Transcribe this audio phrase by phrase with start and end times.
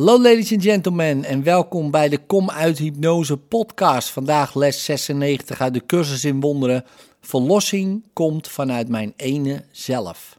[0.00, 4.08] Hallo ladies and gentlemen en welkom bij de Kom uit Hypnose podcast.
[4.08, 6.84] Vandaag les 96 uit de cursus in wonderen.
[7.20, 10.38] Verlossing komt vanuit mijn ene zelf.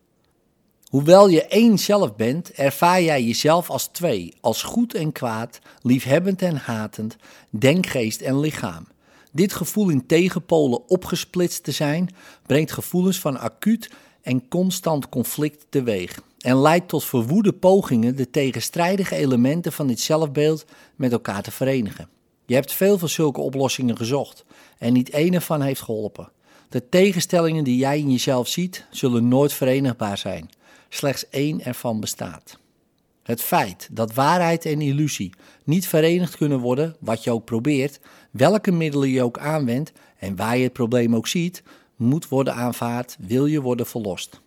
[0.89, 6.41] Hoewel je één zelf bent, ervaar jij jezelf als twee, als goed en kwaad, liefhebbend
[6.41, 7.15] en hatend,
[7.49, 8.87] denkgeest en lichaam.
[9.31, 12.15] Dit gevoel in tegenpolen opgesplitst te zijn,
[12.45, 13.89] brengt gevoelens van acuut
[14.21, 20.65] en constant conflict teweeg en leidt tot verwoede pogingen de tegenstrijdige elementen van dit zelfbeeld
[20.95, 22.09] met elkaar te verenigen.
[22.45, 24.45] Je hebt veel van zulke oplossingen gezocht
[24.77, 26.31] en niet één ervan heeft geholpen.
[26.69, 30.49] De tegenstellingen die jij in jezelf ziet, zullen nooit verenigbaar zijn.
[30.89, 32.59] Slechts één ervan bestaat.
[33.23, 37.99] Het feit dat waarheid en illusie niet verenigd kunnen worden, wat je ook probeert,
[38.31, 41.63] welke middelen je ook aanwendt en waar je het probleem ook ziet,
[41.95, 44.41] moet worden aanvaard, wil je worden verlost.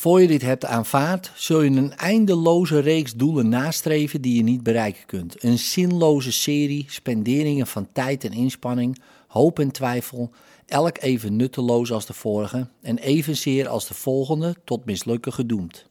[0.00, 4.62] Voor je dit hebt aanvaard, zul je een eindeloze reeks doelen nastreven die je niet
[4.62, 5.44] bereiken kunt.
[5.44, 10.30] Een zinloze serie spenderingen van tijd en inspanning, hoop en twijfel,
[10.66, 15.86] elk even nutteloos als de vorige en evenzeer als de volgende tot mislukken gedoemd.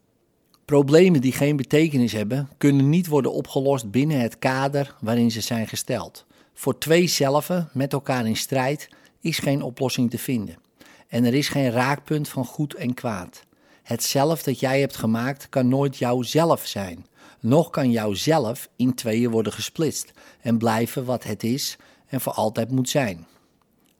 [0.65, 5.67] Problemen die geen betekenis hebben, kunnen niet worden opgelost binnen het kader waarin ze zijn
[5.67, 6.25] gesteld.
[6.53, 8.89] Voor twee zelven met elkaar in strijd
[9.21, 10.57] is geen oplossing te vinden.
[11.07, 13.47] En er is geen raakpunt van goed en kwaad.
[13.89, 17.05] Het zelf dat jij hebt gemaakt kan nooit jouzelf zijn.
[17.39, 22.71] Nog kan jouzelf in tweeën worden gesplitst en blijven wat het is en voor altijd
[22.71, 23.25] moet zijn.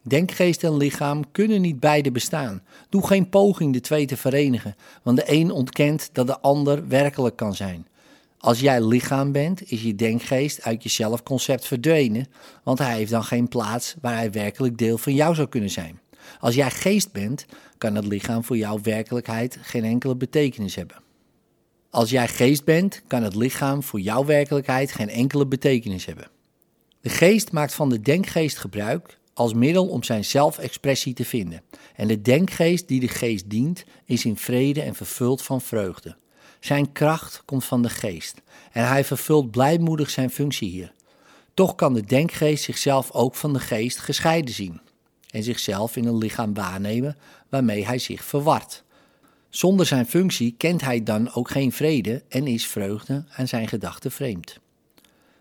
[0.02, 2.64] Denkgeest en lichaam kunnen niet beide bestaan.
[2.90, 7.36] Doe geen poging de twee te verenigen, want de een ontkent dat de ander werkelijk
[7.36, 7.88] kan zijn.
[8.38, 12.28] Als jij lichaam bent, is je denkgeest uit je zelfconcept verdwenen,
[12.64, 16.00] want hij heeft dan geen plaats waar hij werkelijk deel van jou zou kunnen zijn.
[16.40, 17.46] Als jij geest bent,
[17.78, 20.98] kan het lichaam voor jouw werkelijkheid geen enkele betekenis hebben.
[21.90, 26.28] Als jij geest bent, kan het lichaam voor jouw werkelijkheid geen enkele betekenis hebben.
[27.02, 31.62] De geest maakt van de denkgeest gebruik als middel om zijn zelfexpressie te vinden.
[31.96, 36.16] En de denkgeest die de geest dient, is in vrede en vervuld van vreugde.
[36.60, 38.42] Zijn kracht komt van de geest
[38.72, 40.94] en hij vervult blijmoedig zijn functie hier.
[41.54, 44.82] Toch kan de denkgeest zichzelf ook van de geest gescheiden zien
[45.30, 47.18] en zichzelf in een lichaam waarnemen
[47.50, 48.84] waarmee hij zich verwart.
[49.50, 54.12] Zonder zijn functie kent hij dan ook geen vrede en is vreugde aan zijn gedachten
[54.12, 54.60] vreemd.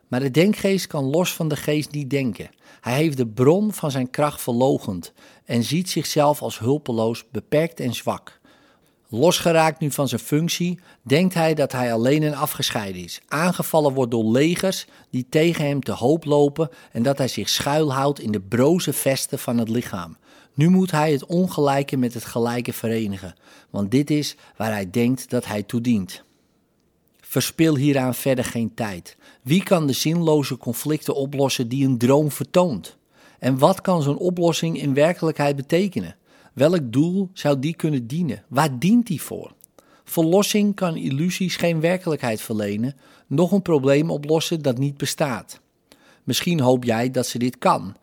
[0.08, 2.50] Maar de denkgeest kan los van de geest niet denken.
[2.80, 5.12] Hij heeft de bron van zijn kracht verlogend
[5.44, 8.37] en ziet zichzelf als hulpeloos, beperkt en zwak.
[9.10, 14.10] Losgeraakt nu van zijn functie, denkt hij dat hij alleen en afgescheiden is, aangevallen wordt
[14.10, 18.40] door legers die tegen hem te hoop lopen en dat hij zich schuilhoudt in de
[18.40, 20.16] broze vesten van het lichaam.
[20.54, 23.34] Nu moet hij het ongelijke met het gelijke verenigen,
[23.70, 26.22] want dit is waar hij denkt dat hij toe dient.
[27.20, 29.16] Verspil hieraan verder geen tijd.
[29.42, 32.96] Wie kan de zinloze conflicten oplossen die een droom vertoont?
[33.38, 36.16] En wat kan zo'n oplossing in werkelijkheid betekenen?
[36.58, 38.44] Welk doel zou die kunnen dienen?
[38.48, 39.54] Waar dient die voor?
[40.04, 42.96] Verlossing kan illusies geen werkelijkheid verlenen,
[43.26, 45.60] nog een probleem oplossen dat niet bestaat.
[46.24, 47.96] Misschien hoop jij dat ze dit kan,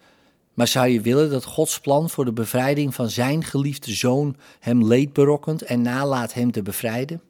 [0.54, 4.86] maar zou je willen dat Gods plan voor de bevrijding van zijn geliefde zoon hem
[4.86, 7.22] leed berokkent en nalaat hem te bevrijden?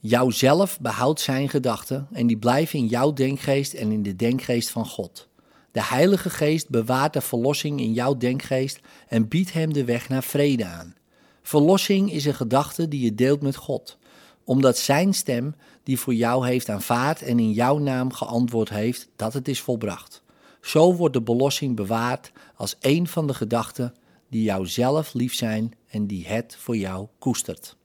[0.00, 4.86] Jouzelf behoudt zijn gedachten en die blijven in jouw denkgeest en in de denkgeest van
[4.86, 5.28] God.
[5.72, 10.22] De Heilige Geest bewaart de verlossing in jouw denkgeest en biedt hem de weg naar
[10.22, 10.94] vrede aan.
[11.42, 13.98] Verlossing is een gedachte die je deelt met God,
[14.44, 19.32] omdat Zijn stem die voor jou heeft aanvaard en in jouw naam geantwoord heeft dat
[19.32, 20.22] het is volbracht.
[20.60, 23.94] Zo wordt de belossing bewaard als een van de gedachten
[24.28, 27.76] die jou zelf lief zijn en die het voor jou koestert.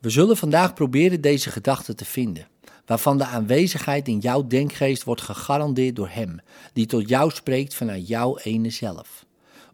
[0.00, 2.46] We zullen vandaag proberen deze gedachte te vinden
[2.88, 6.40] waarvan de aanwezigheid in jouw denkgeest wordt gegarandeerd door Hem,
[6.72, 9.26] die tot jou spreekt vanuit jouw ene zelf.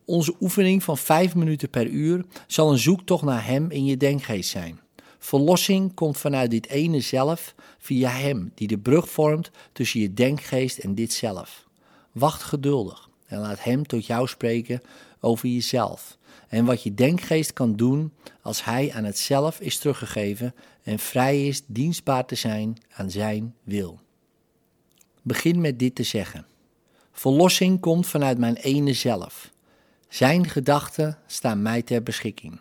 [0.05, 4.51] Onze oefening van 5 minuten per uur zal een zoektocht naar Hem in je denkgeest
[4.51, 4.81] zijn.
[5.19, 10.79] Verlossing komt vanuit dit ene zelf via Hem, die de brug vormt tussen je denkgeest
[10.79, 11.67] en dit zelf.
[12.13, 14.83] Wacht geduldig en laat Hem tot jou spreken
[15.21, 16.19] over jezelf
[16.49, 18.13] en wat je denkgeest kan doen
[18.43, 23.55] als hij aan het zelf is teruggegeven en vrij is dienstbaar te zijn aan zijn
[23.63, 24.01] wil.
[25.23, 26.47] Begin met dit te zeggen.
[27.13, 29.53] Verlossing komt vanuit mijn ene zelf.
[30.09, 32.61] Zijn gedachten staan mij ter beschikking.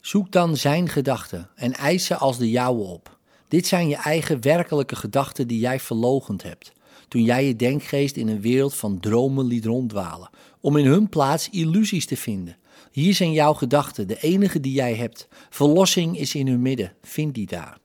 [0.00, 3.18] Zoek dan zijn gedachten en eis ze als de jouwe op.
[3.48, 6.72] Dit zijn je eigen werkelijke gedachten die jij verlogend hebt,
[7.08, 10.30] toen jij je denkgeest in een wereld van dromen liet ronddwalen,
[10.60, 12.56] om in hun plaats illusies te vinden,
[12.94, 15.28] hier zijn jouw gedachten, de enige die jij hebt.
[15.50, 17.78] Verlossing is in hun midden, vind die daar.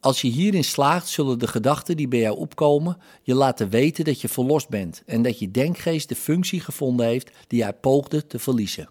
[0.00, 4.20] Als je hierin slaagt, zullen de gedachten die bij jou opkomen je laten weten dat
[4.20, 8.38] je verlost bent en dat je denkgeest de functie gevonden heeft die hij poogde te
[8.38, 8.90] verliezen.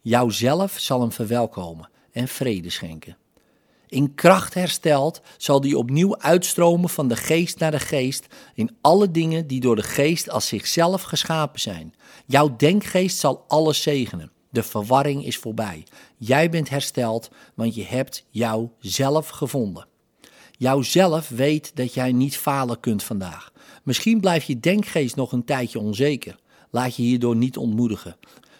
[0.00, 3.16] Jouzelf zal hem verwelkomen en vrede schenken.
[3.90, 9.10] In kracht hersteld zal die opnieuw uitstromen van de geest naar de geest in alle
[9.10, 11.94] dingen die door de geest als zichzelf geschapen zijn.
[12.26, 14.30] Jouw denkgeest zal alles zegenen.
[14.50, 15.84] De verwarring is voorbij.
[16.16, 19.86] Jij bent hersteld, want je hebt jouzelf gevonden.
[20.50, 23.52] Jouzelf weet dat jij niet falen kunt vandaag.
[23.82, 26.38] Misschien blijft je denkgeest nog een tijdje onzeker.
[26.70, 28.16] Laat je hierdoor niet ontmoedigen.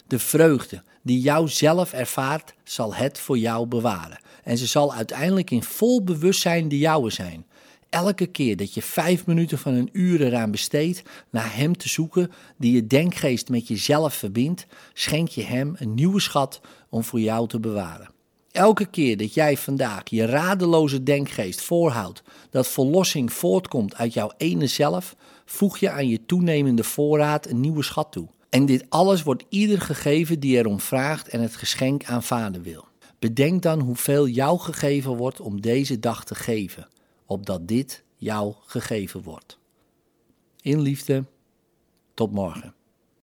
[0.06, 4.20] De vreugde die jou zelf ervaart, zal het voor jou bewaren.
[4.44, 7.46] En ze zal uiteindelijk in vol bewustzijn de jouwe zijn.
[7.90, 12.30] Elke keer dat je vijf minuten van een uur eraan besteedt naar Hem te zoeken
[12.56, 17.48] die je denkgeest met jezelf verbindt, schenk je Hem een nieuwe schat om voor jou
[17.48, 18.10] te bewaren.
[18.50, 24.66] Elke keer dat jij vandaag je radeloze denkgeest voorhoudt dat verlossing voortkomt uit jouw ene
[24.66, 28.28] zelf, voeg je aan je toenemende voorraad een nieuwe schat toe.
[28.50, 32.88] En dit alles wordt ieder gegeven die erom vraagt en het geschenk aan vader wil.
[33.18, 36.88] Bedenk dan hoeveel jou gegeven wordt om deze dag te geven,
[37.26, 39.58] opdat dit jou gegeven wordt.
[40.60, 41.24] In liefde,
[42.14, 42.74] tot morgen.